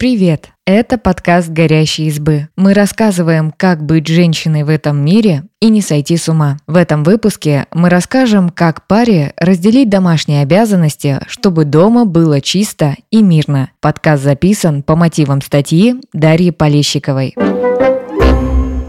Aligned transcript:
Привет! 0.00 0.48
Это 0.64 0.96
подкаст 0.96 1.50
«Горящие 1.50 2.06
избы». 2.06 2.48
Мы 2.56 2.72
рассказываем, 2.72 3.52
как 3.54 3.84
быть 3.84 4.06
женщиной 4.06 4.62
в 4.62 4.70
этом 4.70 4.96
мире 4.96 5.42
и 5.60 5.68
не 5.68 5.82
сойти 5.82 6.16
с 6.16 6.26
ума. 6.26 6.56
В 6.66 6.76
этом 6.76 7.04
выпуске 7.04 7.66
мы 7.70 7.90
расскажем, 7.90 8.48
как 8.48 8.86
паре 8.86 9.34
разделить 9.36 9.90
домашние 9.90 10.40
обязанности, 10.40 11.20
чтобы 11.26 11.66
дома 11.66 12.06
было 12.06 12.40
чисто 12.40 12.96
и 13.10 13.20
мирно. 13.20 13.72
Подкаст 13.82 14.22
записан 14.22 14.82
по 14.82 14.96
мотивам 14.96 15.42
статьи 15.42 15.96
Дарьи 16.14 16.50
Полещиковой. 16.50 17.34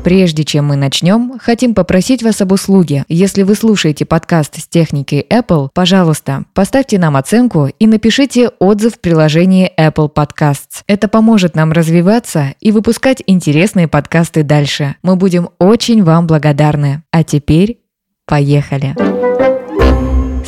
Прежде 0.04 0.44
чем 0.44 0.66
мы 0.66 0.76
начнем, 0.76 1.38
хотим 1.40 1.76
попросить 1.76 2.24
вас 2.24 2.42
об 2.42 2.52
услуге. 2.52 3.06
Если 3.08 3.44
вы 3.44 3.54
слушаете 3.54 4.06
подкаст 4.06 4.60
с 4.60 4.68
техникой 4.68 5.26
Apple, 5.30 5.70
пожалуйста, 5.74 6.46
поставьте 6.54 6.98
нам 6.98 7.16
оценку 7.16 7.68
и 7.68 7.86
напишите 7.88 8.50
отзыв 8.60 8.96
в 8.96 9.00
приложении 9.00 9.72
Apple 9.78 10.12
Podcasts. 10.12 10.82
Это 10.88 11.08
поможет 11.08 11.56
нам 11.56 11.72
развиваться 11.72 12.56
и 12.60 12.72
выпускать 12.72 13.22
интересные 13.28 13.88
подкасты 13.88 14.44
дальше. 14.44 14.96
Мы 15.04 15.16
будем 15.16 15.50
очень 15.60 16.04
вам 16.04 16.26
благодарны. 16.26 17.04
А 17.12 17.24
теперь 17.24 17.80
поехали! 18.26 19.31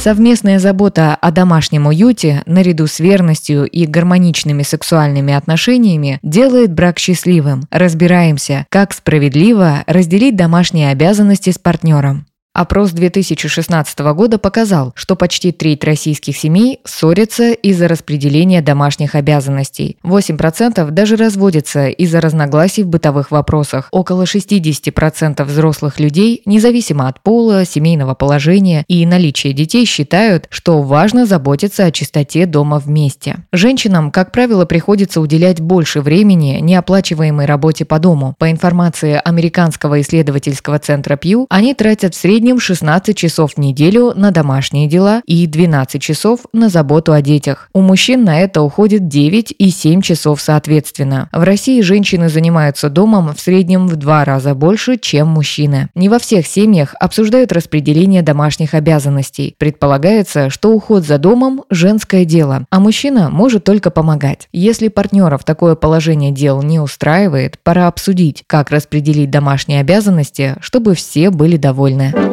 Совместная 0.03 0.59
забота 0.59 1.15
о 1.15 1.31
домашнем 1.31 1.87
уюте, 1.87 2.43
наряду 2.45 2.87
с 2.87 2.99
верностью 2.99 3.63
и 3.63 3.85
гармоничными 3.85 4.61
сексуальными 4.61 5.33
отношениями, 5.33 6.19
делает 6.21 6.73
брак 6.73 6.99
счастливым. 6.99 7.63
Разбираемся, 7.71 8.65
как 8.67 8.91
справедливо 8.91 9.85
разделить 9.87 10.35
домашние 10.35 10.89
обязанности 10.89 11.51
с 11.51 11.57
партнером. 11.57 12.25
Опрос 12.53 12.91
2016 12.91 13.97
года 14.13 14.37
показал, 14.37 14.93
что 14.93 15.15
почти 15.15 15.51
треть 15.51 15.83
российских 15.83 16.37
семей 16.37 16.81
ссорятся 16.85 17.51
из-за 17.51 17.87
распределения 17.87 18.61
домашних 18.61 19.15
обязанностей. 19.15 19.97
8% 20.03 20.91
даже 20.91 21.15
разводятся 21.15 21.87
из-за 21.87 22.21
разногласий 22.21 22.83
в 22.83 22.87
бытовых 22.89 23.31
вопросах. 23.31 23.87
Около 23.89 24.25
60% 24.25 25.43
взрослых 25.43 25.99
людей, 25.99 26.43
независимо 26.45 27.07
от 27.07 27.21
пола, 27.21 27.65
семейного 27.65 28.13
положения 28.13 28.85
и 28.87 29.03
наличия 29.07 29.51
детей, 29.53 29.85
считают, 29.85 30.45
что 30.51 30.83
важно 30.83 31.25
заботиться 31.25 31.85
о 31.85 31.91
чистоте 31.91 32.45
дома 32.45 32.77
вместе. 32.77 33.37
Женщинам, 33.51 34.11
как 34.11 34.31
правило, 34.31 34.65
приходится 34.65 35.21
уделять 35.21 35.59
больше 35.59 36.01
времени 36.01 36.59
неоплачиваемой 36.61 37.47
работе 37.47 37.83
по 37.83 37.97
дому. 37.97 38.35
По 38.37 38.51
информации 38.51 39.19
Американского 39.25 40.01
исследовательского 40.01 40.77
центра 40.77 41.15
Пью, 41.15 41.47
они 41.49 41.73
тратят 41.73 42.13
в 42.13 42.17
среднем 42.19 42.42
среднем 42.43 42.59
16 42.59 43.15
часов 43.15 43.53
в 43.53 43.57
неделю 43.57 44.11
на 44.17 44.31
домашние 44.31 44.89
дела 44.89 45.21
и 45.25 45.47
12 45.47 46.01
часов 46.01 46.41
на 46.51 46.67
заботу 46.67 47.13
о 47.13 47.21
детях. 47.21 47.69
У 47.71 47.79
мужчин 47.79 48.25
на 48.25 48.41
это 48.41 48.61
уходит 48.61 49.07
9 49.07 49.55
и 49.57 49.69
7 49.69 50.01
часов 50.01 50.41
соответственно. 50.41 51.29
В 51.31 51.41
России 51.41 51.79
женщины 51.79 52.27
занимаются 52.27 52.89
домом 52.89 53.33
в 53.33 53.39
среднем 53.39 53.87
в 53.87 53.95
два 53.95 54.25
раза 54.25 54.55
больше, 54.55 54.97
чем 54.97 55.29
мужчины. 55.29 55.87
Не 55.95 56.09
во 56.09 56.19
всех 56.19 56.45
семьях 56.45 56.95
обсуждают 56.99 57.53
распределение 57.53 58.23
домашних 58.23 58.73
обязанностей. 58.73 59.55
Предполагается, 59.57 60.49
что 60.49 60.73
уход 60.73 61.05
за 61.05 61.19
домом– 61.19 61.63
женское 61.69 62.25
дело, 62.25 62.65
а 62.69 62.81
мужчина 62.81 63.29
может 63.29 63.63
только 63.63 63.89
помогать. 63.89 64.49
Если 64.51 64.89
партнеров 64.89 65.45
такое 65.45 65.75
положение 65.75 66.31
дел 66.31 66.61
не 66.61 66.81
устраивает, 66.81 67.57
пора 67.63 67.87
обсудить, 67.87 68.43
как 68.47 68.69
распределить 68.69 69.29
домашние 69.29 69.79
обязанности, 69.79 70.57
чтобы 70.59 70.93
все 70.93 71.29
были 71.29 71.55
довольны. 71.55 72.32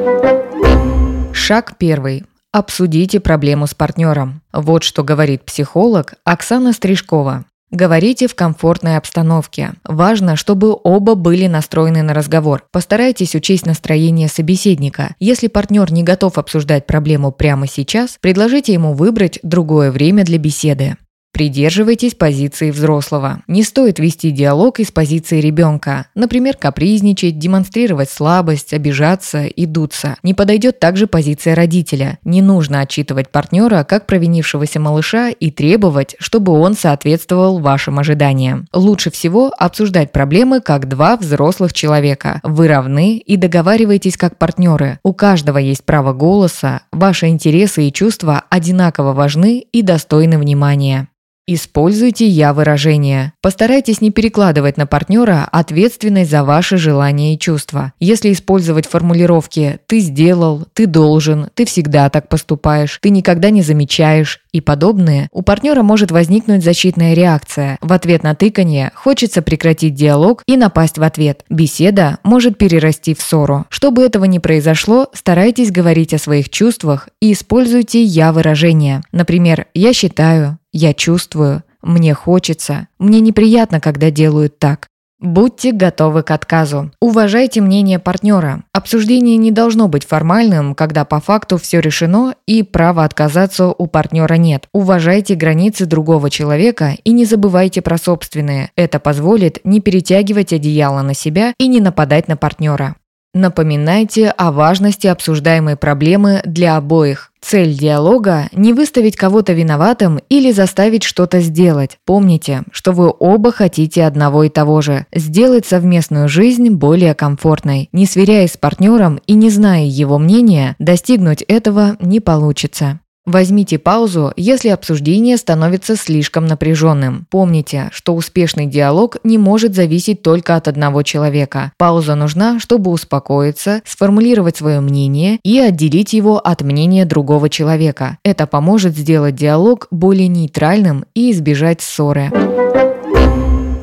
Шаг 1.33 1.75
первый. 1.79 2.25
Обсудите 2.53 3.21
проблему 3.21 3.67
с 3.67 3.75
партнером. 3.75 4.43
Вот 4.53 4.83
что 4.83 5.05
говорит 5.05 5.45
психолог 5.45 6.15
Оксана 6.25 6.73
Стрижкова. 6.73 7.45
Говорите 7.71 8.27
в 8.27 8.35
комфортной 8.35 8.97
обстановке. 8.97 9.75
Важно, 9.85 10.35
чтобы 10.35 10.77
оба 10.83 11.15
были 11.15 11.47
настроены 11.47 12.03
на 12.03 12.15
разговор. 12.15 12.65
Постарайтесь 12.73 13.37
учесть 13.37 13.65
настроение 13.65 14.27
собеседника. 14.27 15.15
Если 15.21 15.47
партнер 15.47 15.93
не 15.93 16.03
готов 16.03 16.37
обсуждать 16.39 16.87
проблему 16.87 17.31
прямо 17.31 17.69
сейчас, 17.69 18.19
предложите 18.21 18.73
ему 18.73 18.95
выбрать 18.95 19.39
другое 19.45 19.93
время 19.93 20.25
для 20.25 20.39
беседы. 20.39 20.97
Придерживайтесь 21.41 22.15
позиции 22.15 22.71
взрослого. 22.71 23.41
Не 23.47 23.63
стоит 23.63 23.99
вести 23.99 24.31
диалог 24.31 24.79
из 24.79 24.91
позиции 24.91 25.41
ребенка. 25.41 26.05
Например, 26.15 26.55
капризничать, 26.55 27.39
демонстрировать 27.39 28.11
слабость, 28.11 28.75
обижаться 28.75 29.47
и 29.47 29.65
дуться. 29.65 30.17
Не 30.23 30.35
подойдет 30.35 30.81
также 30.81 31.07
позиция 31.07 31.55
родителя. 31.55 32.19
Не 32.25 32.43
нужно 32.43 32.83
отчитывать 32.83 33.31
партнера 33.31 33.85
как 33.85 34.05
провинившегося 34.05 34.81
малыша 34.81 35.31
и 35.31 35.51
требовать, 35.51 36.15
чтобы 36.19 36.53
он 36.53 36.75
соответствовал 36.75 37.59
вашим 37.59 37.99
ожиданиям. 37.99 38.67
Лучше 38.75 39.11
всего 39.11 39.51
обсуждать 39.57 40.13
проблемы 40.13 40.61
как 40.61 40.89
два 40.89 41.17
взрослых 41.17 41.73
человека. 41.73 42.41
Вы 42.43 42.69
равны 42.69 43.17
и 43.17 43.39
договариваетесь 43.39 44.19
как 44.19 44.37
партнеры. 44.37 44.99
У 45.03 45.15
каждого 45.15 45.57
есть 45.57 45.85
право 45.85 46.13
голоса. 46.13 46.83
Ваши 46.93 47.29
интересы 47.29 47.89
и 47.89 47.93
чувства 47.95 48.43
одинаково 48.51 49.15
важны 49.15 49.65
и 49.73 49.81
достойны 49.81 50.37
внимания. 50.37 51.09
Используйте 51.53 52.29
«я-выражение». 52.29 53.33
Постарайтесь 53.43 54.01
не 54.01 54.13
перекладывать 54.13 54.77
на 54.77 54.87
партнера 54.87 55.49
ответственность 55.51 56.31
за 56.31 56.45
ваши 56.45 56.77
желания 56.77 57.35
и 57.35 57.39
чувства. 57.41 57.93
Если 57.99 58.33
использовать 58.33 58.87
формулировки 58.87 59.81
«ты 59.89 59.99
сделал», 59.99 60.69
«ты 60.75 60.87
должен», 60.87 61.49
«ты 61.55 61.65
всегда 61.65 62.09
так 62.09 62.29
поступаешь», 62.29 63.01
«ты 63.03 63.11
никогда 63.11 63.51
не 63.51 63.63
замечаешь» 63.63 64.39
и 64.53 64.61
подобные, 64.61 65.29
у 65.33 65.43
партнера 65.43 65.83
может 65.83 66.13
возникнуть 66.13 66.63
защитная 66.63 67.15
реакция. 67.15 67.79
В 67.81 67.93
ответ 67.93 68.23
на 68.23 68.37
тыканье 68.37 68.93
хочется 68.95 69.43
прекратить 69.43 69.95
диалог 69.95 70.45
и 70.47 70.57
напасть 70.57 70.99
в 70.99 71.03
ответ. 71.03 71.45
Беседа 71.51 72.19
может 72.23 72.59
перерасти 72.59 73.13
в 73.13 73.23
ссору. 73.23 73.67
Чтобы 73.71 74.03
этого 74.03 74.27
не 74.27 74.39
произошло, 74.39 75.09
старайтесь 75.15 75.73
говорить 75.73 76.15
о 76.15 76.19
своих 76.19 76.49
чувствах 76.49 77.09
и 77.21 77.33
используйте 77.33 78.05
«я-выражение». 78.05 79.03
Например, 79.11 79.67
«я 79.75 79.93
считаю», 79.93 80.60
я 80.73 80.95
чувствую, 80.95 81.63
мне 81.83 82.15
хочется, 82.15 82.89
мне 82.99 83.21
неприятно, 83.21 83.81
когда 83.81 84.11
делают 84.11 84.59
так. 84.59 84.91
Будьте 85.21 85.73
готовы 85.73 86.23
к 86.23 86.31
отказу. 86.31 86.93
Уважайте 86.99 87.61
мнение 87.61 87.99
партнера. 87.99 88.63
Обсуждение 88.73 89.37
не 89.37 89.51
должно 89.51 89.87
быть 89.87 90.07
формальным, 90.07 90.75
когда 90.75 91.05
по 91.05 91.21
факту 91.21 91.59
все 91.59 91.81
решено 91.81 92.35
и 92.47 92.63
права 92.63 93.05
отказаться 93.05 93.67
у 93.67 93.87
партнера 93.87 94.35
нет. 94.35 94.67
Уважайте 94.73 95.35
границы 95.35 95.85
другого 95.85 96.31
человека 96.31 96.97
и 97.05 97.13
не 97.13 97.27
забывайте 97.27 97.83
про 97.83 97.99
собственные. 97.99 98.71
Это 98.77 98.99
позволит 98.99 99.59
не 99.63 99.81
перетягивать 99.81 100.55
одеяло 100.55 101.03
на 101.03 101.13
себя 101.13 101.53
и 101.59 101.69
не 101.69 101.81
нападать 101.81 102.27
на 102.27 102.39
партнера. 102.39 102.97
Напоминайте 103.35 104.31
о 104.31 104.51
важности 104.53 105.07
обсуждаемой 105.07 105.77
проблемы 105.77 106.41
для 106.47 106.79
обоих. 106.79 107.30
Цель 107.51 107.77
диалога– 107.77 108.49
не 108.53 108.73
выставить 108.73 109.17
кого-то 109.17 109.55
виноватым 109.55 110.21
или 110.29 110.53
заставить 110.53 111.03
что-то 111.03 111.41
сделать. 111.41 111.99
Помните, 112.07 112.63
что 112.71 112.93
вы 112.93 113.13
оба 113.19 113.51
хотите 113.51 114.05
одного 114.05 114.45
и 114.45 114.49
того 114.49 114.81
же– 114.83 115.07
сделать 115.13 115.67
совместную 115.67 116.29
жизнь 116.29 116.71
более 116.71 117.17
комфортной. 117.17 117.89
Не 117.91 118.07
сверяясь 118.07 118.53
с 118.53 118.57
партнером 118.57 119.19
и 119.27 119.33
не 119.33 119.51
зная 119.51 119.83
его 119.83 120.17
мнения, 120.17 120.77
достигнуть 120.79 121.43
этого 121.43 121.97
не 121.99 122.21
получится. 122.21 123.01
Возьмите 123.31 123.79
паузу, 123.79 124.33
если 124.37 124.71
обсуждение 124.71 125.37
становится 125.37 125.95
слишком 125.95 126.47
напряженным. 126.47 127.29
Помните, 127.31 127.89
что 127.93 128.17
успешный 128.17 128.67
диалог 128.67 129.19
не 129.23 129.39
может 129.39 129.73
зависеть 129.73 130.21
только 130.23 130.57
от 130.57 130.67
одного 130.67 131.05
человека. 131.05 131.71
Пауза 131.79 132.17
нужна, 132.17 132.59
чтобы 132.59 132.91
успокоиться, 132.91 133.83
сформулировать 133.85 134.57
свое 134.57 134.81
мнение 134.81 135.39
и 135.45 135.61
отделить 135.61 136.13
его 136.13 136.41
от 136.41 136.63
мнения 136.63 137.05
другого 137.05 137.49
человека. 137.49 138.19
Это 138.25 138.49
поможет 138.49 138.97
сделать 138.97 139.37
диалог 139.37 139.87
более 139.93 140.27
нейтральным 140.27 141.05
и 141.15 141.31
избежать 141.31 141.83
ссоры. 141.83 142.33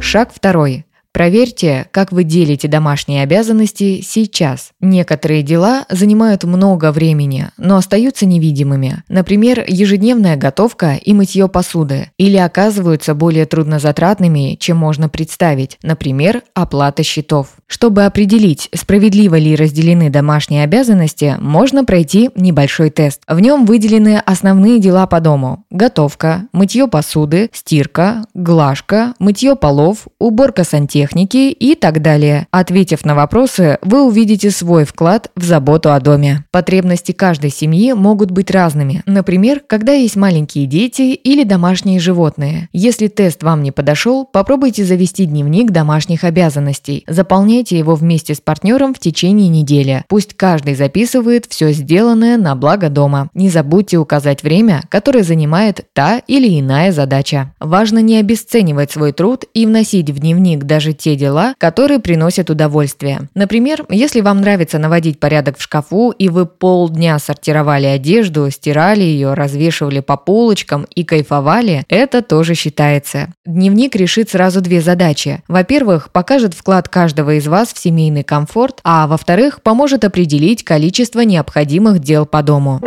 Шаг 0.01 0.31
второй. 0.33 0.86
Проверьте, 1.17 1.87
как 1.89 2.11
вы 2.11 2.23
делите 2.23 2.67
домашние 2.67 3.23
обязанности 3.23 4.01
сейчас. 4.07 4.69
Некоторые 4.79 5.41
дела 5.41 5.87
занимают 5.89 6.43
много 6.43 6.91
времени, 6.91 7.47
но 7.57 7.77
остаются 7.77 8.27
невидимыми. 8.27 9.01
Например, 9.09 9.63
ежедневная 9.67 10.35
готовка 10.35 10.93
и 10.93 11.15
мытье 11.15 11.47
посуды. 11.47 12.11
Или 12.19 12.37
оказываются 12.37 13.15
более 13.15 13.47
труднозатратными, 13.47 14.57
чем 14.59 14.77
можно 14.77 15.09
представить. 15.09 15.79
Например, 15.81 16.43
оплата 16.53 17.01
счетов. 17.01 17.47
Чтобы 17.65 18.05
определить, 18.05 18.69
справедливо 18.75 19.39
ли 19.39 19.55
разделены 19.55 20.11
домашние 20.11 20.65
обязанности, 20.65 21.35
можно 21.39 21.83
пройти 21.83 22.29
небольшой 22.35 22.91
тест. 22.91 23.23
В 23.27 23.39
нем 23.39 23.65
выделены 23.65 24.21
основные 24.23 24.79
дела 24.79 25.07
по 25.07 25.19
дому. 25.19 25.65
Готовка, 25.71 26.43
мытье 26.53 26.87
посуды, 26.87 27.49
стирка, 27.53 28.23
глажка, 28.35 29.15
мытье 29.17 29.55
полов, 29.55 30.07
уборка 30.19 30.63
сантехники, 30.63 31.06
сантехники 31.07 31.51
и 31.51 31.75
так 31.75 32.01
далее. 32.01 32.47
Ответив 32.51 33.05
на 33.05 33.15
вопросы, 33.15 33.77
вы 33.81 34.03
увидите 34.05 34.51
свой 34.51 34.85
вклад 34.85 35.31
в 35.35 35.43
заботу 35.43 35.91
о 35.91 35.99
доме. 35.99 36.43
Потребности 36.51 37.11
каждой 37.11 37.49
семьи 37.49 37.93
могут 37.93 38.31
быть 38.31 38.51
разными. 38.51 39.03
Например, 39.05 39.61
когда 39.65 39.93
есть 39.93 40.15
маленькие 40.15 40.65
дети 40.65 41.13
или 41.13 41.43
домашние 41.43 41.99
животные. 41.99 42.69
Если 42.73 43.07
тест 43.07 43.43
вам 43.43 43.63
не 43.63 43.71
подошел, 43.71 44.25
попробуйте 44.25 44.83
завести 44.83 45.25
дневник 45.25 45.71
домашних 45.71 46.23
обязанностей. 46.23 47.03
Заполняйте 47.07 47.77
его 47.77 47.95
вместе 47.95 48.35
с 48.35 48.41
партнером 48.41 48.93
в 48.93 48.99
течение 48.99 49.47
недели. 49.47 50.03
Пусть 50.07 50.35
каждый 50.35 50.75
записывает 50.75 51.45
все 51.49 51.71
сделанное 51.71 52.37
на 52.37 52.55
благо 52.55 52.89
дома. 52.89 53.29
Не 53.33 53.49
забудьте 53.49 53.97
указать 53.97 54.43
время, 54.43 54.83
которое 54.89 55.23
занимает 55.23 55.85
та 55.93 56.19
или 56.27 56.59
иная 56.59 56.91
задача. 56.91 57.53
Важно 57.59 57.99
не 57.99 58.17
обесценивать 58.17 58.91
свой 58.91 59.11
труд 59.11 59.45
и 59.53 59.65
вносить 59.65 60.09
в 60.09 60.19
дневник 60.19 60.63
даже 60.63 60.86
те 60.93 61.15
дела, 61.15 61.53
которые 61.57 61.99
приносят 61.99 62.49
удовольствие. 62.49 63.29
Например, 63.35 63.85
если 63.89 64.21
вам 64.21 64.41
нравится 64.41 64.79
наводить 64.79 65.19
порядок 65.19 65.57
в 65.57 65.61
шкафу 65.61 66.11
и 66.11 66.29
вы 66.29 66.45
полдня 66.45 67.19
сортировали 67.19 67.85
одежду, 67.85 68.49
стирали 68.51 69.01
ее, 69.01 69.33
развешивали 69.33 69.99
по 69.99 70.17
полочкам 70.17 70.85
и 70.95 71.03
кайфовали, 71.03 71.83
это 71.89 72.21
тоже 72.21 72.53
считается. 72.55 73.27
Дневник 73.45 73.95
решит 73.95 74.29
сразу 74.29 74.61
две 74.61 74.81
задачи. 74.81 75.43
Во-первых, 75.47 76.11
покажет 76.11 76.53
вклад 76.53 76.89
каждого 76.89 77.35
из 77.35 77.47
вас 77.47 77.73
в 77.73 77.77
семейный 77.77 78.23
комфорт, 78.23 78.79
а 78.83 79.07
во-вторых, 79.07 79.61
поможет 79.61 80.03
определить 80.03 80.63
количество 80.63 81.21
необходимых 81.21 81.99
дел 81.99 82.25
по 82.25 82.41
дому. 82.41 82.81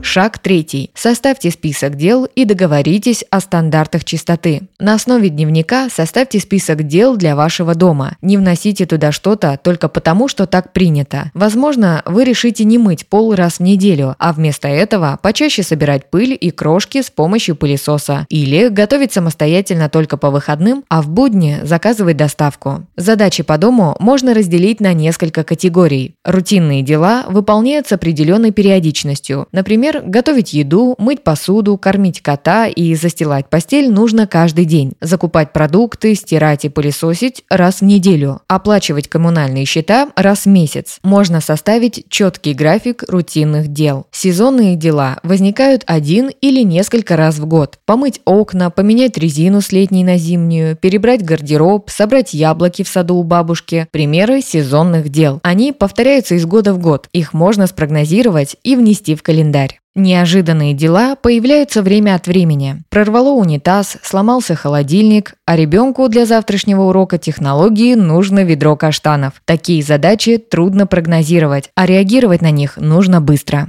Шаг 0.00 0.38
третий. 0.38 0.90
Составьте 0.94 1.50
список 1.50 1.96
дел 1.96 2.24
и 2.24 2.44
договоритесь 2.44 3.24
о 3.30 3.40
стандартах 3.40 4.04
чистоты. 4.04 4.62
На 4.78 4.94
основе 4.94 5.28
дневника 5.28 5.88
составьте 5.90 6.40
список 6.40 6.84
дел 6.84 7.16
для 7.16 7.36
вашего 7.36 7.74
дома. 7.74 8.16
Не 8.22 8.36
вносите 8.36 8.86
туда 8.86 9.12
что-то 9.12 9.58
только 9.62 9.88
потому, 9.88 10.28
что 10.28 10.46
так 10.46 10.72
принято. 10.72 11.30
Возможно, 11.34 12.02
вы 12.06 12.24
решите 12.24 12.64
не 12.64 12.78
мыть 12.78 13.06
пол 13.06 13.34
раз 13.34 13.58
в 13.58 13.60
неделю, 13.60 14.14
а 14.18 14.32
вместо 14.32 14.68
этого 14.68 15.18
почаще 15.22 15.62
собирать 15.62 16.10
пыль 16.10 16.36
и 16.40 16.50
крошки 16.50 17.02
с 17.02 17.10
помощью 17.10 17.56
пылесоса. 17.56 18.26
Или 18.30 18.68
готовить 18.68 19.12
самостоятельно 19.12 19.88
только 19.88 20.16
по 20.16 20.30
выходным, 20.30 20.84
а 20.88 21.02
в 21.02 21.10
будни 21.10 21.58
заказывать 21.64 22.16
доставку. 22.16 22.86
Задачи 22.96 23.42
по 23.42 23.58
дому 23.58 23.96
можно 23.98 24.32
разделить 24.32 24.80
на 24.80 24.92
несколько 24.94 25.44
категорий. 25.44 26.14
Рутинные 26.24 26.82
дела 26.82 27.24
выполняются 27.28 27.96
определенной 27.96 28.52
периодичностью. 28.52 29.48
Например, 29.52 29.87
готовить 30.04 30.52
еду, 30.52 30.94
мыть 30.98 31.22
посуду, 31.22 31.76
кормить 31.76 32.20
кота 32.20 32.66
и 32.66 32.94
застилать 32.94 33.48
постель 33.48 33.90
нужно 33.90 34.26
каждый 34.26 34.64
день. 34.64 34.92
Закупать 35.00 35.52
продукты, 35.52 36.14
стирать 36.14 36.64
и 36.64 36.68
пылесосить 36.68 37.44
раз 37.50 37.80
в 37.80 37.84
неделю. 37.84 38.40
Оплачивать 38.48 39.08
коммунальные 39.08 39.64
счета 39.64 40.08
раз 40.16 40.40
в 40.40 40.46
месяц. 40.46 40.98
Можно 41.02 41.40
составить 41.40 42.04
четкий 42.08 42.54
график 42.54 43.04
рутинных 43.08 43.68
дел. 43.68 44.06
Сезонные 44.10 44.76
дела 44.76 45.18
возникают 45.22 45.82
один 45.86 46.30
или 46.40 46.62
несколько 46.62 47.16
раз 47.16 47.38
в 47.38 47.46
год. 47.46 47.78
Помыть 47.86 48.20
окна, 48.24 48.70
поменять 48.70 49.18
резину 49.18 49.60
с 49.60 49.72
летней 49.72 50.04
на 50.04 50.18
зимнюю, 50.18 50.76
перебрать 50.76 51.24
гардероб, 51.24 51.90
собрать 51.90 52.34
яблоки 52.34 52.82
в 52.82 52.88
саду 52.88 53.16
у 53.16 53.22
бабушки. 53.22 53.86
Примеры 53.90 54.40
сезонных 54.40 55.08
дел. 55.08 55.40
Они 55.42 55.72
повторяются 55.72 56.34
из 56.34 56.46
года 56.46 56.74
в 56.74 56.78
год. 56.78 57.08
Их 57.12 57.32
можно 57.32 57.66
спрогнозировать 57.66 58.56
и 58.62 58.76
внести 58.76 59.14
в 59.14 59.22
календарь. 59.22 59.80
Неожиданные 59.98 60.74
дела 60.74 61.16
появляются 61.16 61.82
время 61.82 62.14
от 62.14 62.28
времени. 62.28 62.84
Прорвало 62.88 63.30
унитаз, 63.30 63.96
сломался 64.00 64.54
холодильник, 64.54 65.34
а 65.44 65.56
ребенку 65.56 66.08
для 66.08 66.24
завтрашнего 66.24 66.82
урока 66.82 67.18
технологии 67.18 67.96
нужно 67.96 68.44
ведро 68.44 68.76
каштанов. 68.76 69.42
Такие 69.44 69.82
задачи 69.82 70.38
трудно 70.38 70.86
прогнозировать, 70.86 71.70
а 71.74 71.84
реагировать 71.84 72.42
на 72.42 72.52
них 72.52 72.76
нужно 72.76 73.20
быстро. 73.20 73.66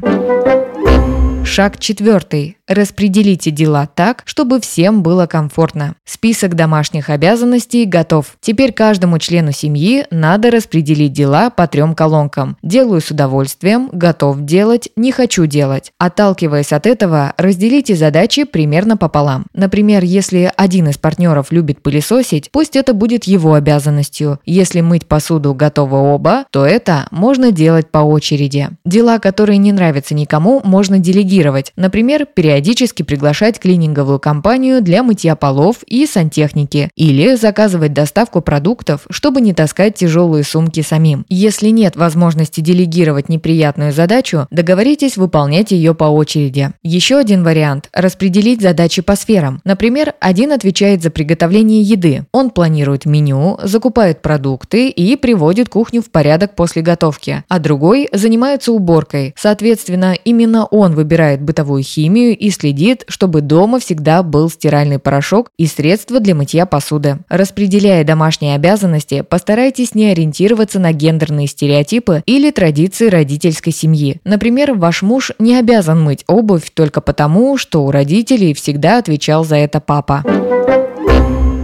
Шаг 1.51 1.79
четвертый. 1.79 2.57
Распределите 2.67 3.49
дела 3.49 3.89
так, 3.91 4.21
чтобы 4.25 4.61
всем 4.61 5.01
было 5.01 5.25
комфортно. 5.25 5.95
Список 6.05 6.53
домашних 6.53 7.09
обязанностей 7.09 7.85
готов. 7.85 8.37
Теперь 8.39 8.71
каждому 8.71 9.17
члену 9.17 9.51
семьи 9.51 10.05
надо 10.11 10.51
распределить 10.51 11.11
дела 11.11 11.49
по 11.49 11.65
трем 11.65 11.95
колонкам. 11.95 12.55
Делаю 12.61 13.01
с 13.01 13.09
удовольствием, 13.09 13.89
готов 13.91 14.41
делать, 14.41 14.89
не 14.95 15.11
хочу 15.11 15.47
делать. 15.47 15.91
Отталкиваясь 15.97 16.71
от 16.71 16.85
этого, 16.85 17.33
разделите 17.37 17.95
задачи 17.95 18.43
примерно 18.43 18.95
пополам. 18.95 19.47
Например, 19.51 20.03
если 20.03 20.51
один 20.55 20.89
из 20.89 20.99
партнеров 20.99 21.47
любит 21.51 21.81
пылесосить, 21.81 22.51
пусть 22.51 22.75
это 22.75 22.93
будет 22.93 23.23
его 23.23 23.55
обязанностью. 23.55 24.39
Если 24.45 24.81
мыть 24.81 25.07
посуду 25.07 25.55
готовы 25.55 25.97
оба, 25.97 26.45
то 26.51 26.63
это 26.63 27.07
можно 27.09 27.51
делать 27.51 27.89
по 27.89 27.97
очереди. 27.97 28.69
Дела, 28.85 29.17
которые 29.17 29.57
не 29.57 29.71
нравятся 29.71 30.13
никому, 30.13 30.61
можно 30.63 30.99
делегировать. 30.99 31.38
Например, 31.75 32.25
периодически 32.25 32.79
периодически 32.79 33.03
приглашать 33.03 33.59
клининговую 33.59 34.19
компанию 34.19 34.81
для 34.81 35.03
мытья 35.03 35.35
полов 35.35 35.77
и 35.85 36.05
сантехники 36.05 36.89
или 36.95 37.35
заказывать 37.35 37.93
доставку 37.93 38.41
продуктов, 38.41 39.01
чтобы 39.09 39.41
не 39.41 39.53
таскать 39.53 39.95
тяжелые 39.95 40.43
сумки 40.43 40.81
самим. 40.81 41.25
Если 41.29 41.69
нет 41.69 41.95
возможности 41.95 42.61
делегировать 42.61 43.29
неприятную 43.29 43.91
задачу, 43.91 44.47
договоритесь 44.49 45.17
выполнять 45.17 45.71
ее 45.71 45.93
по 45.93 46.05
очереди. 46.05 46.71
Еще 46.83 47.17
один 47.17 47.43
вариант– 47.43 47.89
распределить 47.93 48.61
задачи 48.61 49.01
по 49.01 49.15
сферам. 49.15 49.61
Например, 49.63 50.13
один 50.19 50.51
отвечает 50.51 51.03
за 51.03 51.11
приготовление 51.11 51.81
еды. 51.81 52.25
Он 52.31 52.49
планирует 52.49 53.05
меню, 53.05 53.57
закупает 53.63 54.21
продукты 54.21 54.89
и 54.89 55.15
приводит 55.15 55.69
кухню 55.69 56.01
в 56.01 56.09
порядок 56.09 56.55
после 56.55 56.81
готовки, 56.81 57.43
а 57.47 57.59
другой 57.59 58.09
занимается 58.11 58.71
уборкой. 58.71 59.33
Соответственно, 59.37 60.15
именно 60.23 60.65
он 60.65 60.95
выбирает 60.95 61.18
бытовую 61.41 61.83
химию 61.83 62.37
и 62.37 62.49
следит, 62.49 63.03
чтобы 63.07 63.41
дома 63.41 63.79
всегда 63.79 64.23
был 64.23 64.49
стиральный 64.49 64.99
порошок 64.99 65.51
и 65.57 65.65
средства 65.65 66.19
для 66.19 66.35
мытья 66.35 66.65
посуды. 66.65 67.19
Распределяя 67.29 68.03
домашние 68.03 68.55
обязанности, 68.55 69.21
постарайтесь 69.21 69.95
не 69.95 70.07
ориентироваться 70.07 70.79
на 70.79 70.91
гендерные 70.91 71.47
стереотипы 71.47 72.23
или 72.25 72.51
традиции 72.51 73.07
родительской 73.07 73.73
семьи. 73.73 74.19
Например, 74.23 74.73
ваш 74.73 75.01
муж 75.01 75.31
не 75.39 75.55
обязан 75.55 76.01
мыть 76.01 76.23
обувь 76.27 76.71
только 76.73 77.01
потому, 77.01 77.57
что 77.57 77.83
у 77.83 77.91
родителей 77.91 78.53
всегда 78.53 78.97
отвечал 78.97 79.43
за 79.43 79.57
это 79.57 79.79
папа. 79.79 80.23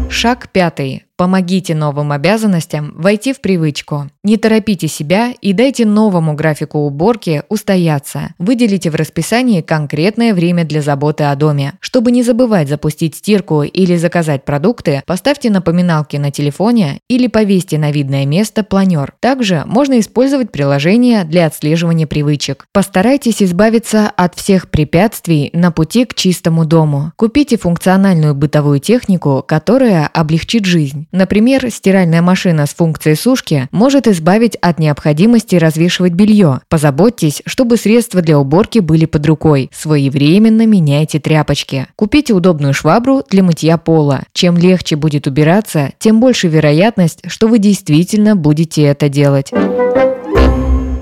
Шаг 0.09 0.49
пятый. 0.51 1.03
Помогите 1.17 1.75
новым 1.75 2.11
обязанностям 2.11 2.93
войти 2.97 3.31
в 3.31 3.39
привычку. 3.39 4.09
Не 4.25 4.35
торопите 4.35 4.89
себя 4.89 5.31
и 5.39 5.53
дайте 5.53 5.85
новому 5.85 6.33
графику 6.33 6.79
уборки 6.79 7.43
устояться. 7.47 8.33
Выделите 8.37 8.89
в 8.89 8.95
расписании 8.95 9.61
конкретное 9.61 10.33
время 10.33 10.65
для 10.65 10.81
заботы 10.81 11.23
о 11.23 11.35
доме. 11.37 11.75
Чтобы 11.79 12.11
не 12.11 12.21
забывать 12.21 12.67
запустить 12.67 13.15
стирку 13.15 13.63
или 13.63 13.95
заказать 13.95 14.43
продукты, 14.43 15.03
поставьте 15.05 15.49
напоминалки 15.49 16.17
на 16.17 16.31
телефоне 16.31 16.99
или 17.07 17.27
повесьте 17.27 17.77
на 17.77 17.91
видное 17.91 18.25
место 18.25 18.63
планер. 18.63 19.13
Также 19.21 19.63
можно 19.67 20.01
использовать 20.01 20.51
приложение 20.51 21.23
для 21.23 21.45
отслеживания 21.45 22.07
привычек. 22.07 22.65
Постарайтесь 22.73 23.41
избавиться 23.41 24.11
от 24.17 24.35
всех 24.35 24.69
препятствий 24.69 25.49
на 25.53 25.71
пути 25.71 26.03
к 26.03 26.13
чистому 26.13 26.65
дому. 26.65 27.13
Купите 27.15 27.57
функциональную 27.57 28.35
бытовую 28.35 28.79
технику, 28.79 29.45
которая 29.47 30.07
облегчит 30.07 30.65
Например, 31.11 31.69
стиральная 31.69 32.21
машина 32.21 32.65
с 32.65 32.73
функцией 32.73 33.15
сушки 33.15 33.67
может 33.71 34.07
избавить 34.07 34.55
от 34.57 34.79
необходимости 34.79 35.55
развешивать 35.55 36.13
белье. 36.13 36.61
Позаботьтесь, 36.69 37.41
чтобы 37.45 37.77
средства 37.77 38.21
для 38.21 38.39
уборки 38.39 38.79
были 38.79 39.05
под 39.05 39.25
рукой. 39.25 39.69
Своевременно 39.73 40.65
меняйте 40.65 41.19
тряпочки. 41.19 41.87
Купите 41.95 42.33
удобную 42.33 42.73
швабру 42.73 43.23
для 43.29 43.43
мытья 43.43 43.77
пола. 43.77 44.23
Чем 44.33 44.57
легче 44.57 44.95
будет 44.95 45.27
убираться, 45.27 45.91
тем 45.99 46.19
больше 46.19 46.47
вероятность, 46.47 47.21
что 47.27 47.47
вы 47.47 47.59
действительно 47.59 48.35
будете 48.35 48.83
это 48.83 49.09
делать. 49.09 49.51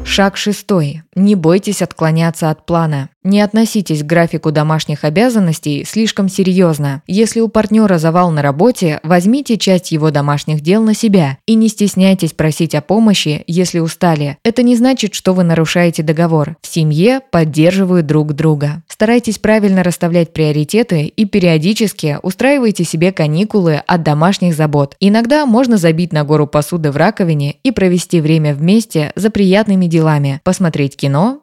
Шаг 0.05 0.37
шестой. 0.37 1.01
Не 1.15 1.35
бойтесь 1.35 1.81
отклоняться 1.81 2.49
от 2.49 2.65
плана. 2.65 3.09
Не 3.23 3.41
относитесь 3.41 4.03
к 4.03 4.05
графику 4.05 4.51
домашних 4.51 5.03
обязанностей 5.03 5.85
слишком 5.85 6.27
серьезно. 6.27 7.01
Если 7.07 7.39
у 7.39 7.47
партнера 7.47 7.97
завал 7.97 8.31
на 8.31 8.41
работе, 8.41 8.99
возьмите 9.03 9.57
часть 9.57 9.91
его 9.91 10.11
домашних 10.11 10.61
дел 10.61 10.83
на 10.83 10.93
себя 10.93 11.37
и 11.45 11.55
не 11.55 11.69
стесняйтесь 11.69 12.33
просить 12.33 12.75
о 12.75 12.81
помощи, 12.81 13.43
если 13.47 13.79
устали. 13.79 14.37
Это 14.43 14.61
не 14.61 14.75
значит, 14.75 15.13
что 15.13 15.33
вы 15.33 15.43
нарушаете 15.43 16.03
договор. 16.03 16.57
В 16.61 16.67
семье 16.67 17.21
поддерживают 17.31 18.07
друг 18.07 18.33
друга. 18.33 18.83
Старайтесь 18.87 19.39
правильно 19.39 19.83
расставлять 19.83 20.33
приоритеты 20.33 21.03
и 21.03 21.25
периодически 21.25 22.17
устраивайте 22.23 22.83
себе 22.83 23.11
каникулы 23.11 23.81
от 23.87 24.03
домашних 24.03 24.53
забот. 24.53 24.95
Иногда 24.99 25.45
можно 25.45 25.77
забить 25.77 26.11
на 26.11 26.25
гору 26.25 26.45
посуды 26.45 26.91
в 26.91 26.97
раковине 26.97 27.55
и 27.63 27.71
провести 27.71 28.19
время 28.19 28.53
вместе 28.53 29.13
за 29.15 29.29
приятными 29.29 29.85
делами, 29.85 30.41
посмотреть 30.43 30.97
кино 30.97 31.42